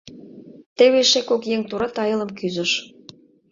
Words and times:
Теве 0.77 0.99
эше 1.05 1.21
кок 1.29 1.41
еҥ 1.55 1.61
тура 1.69 1.87
тайылым 1.95 2.31
кӱзыш. 2.39 2.71